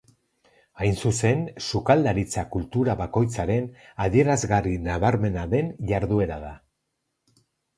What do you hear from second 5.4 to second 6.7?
den jarduera da.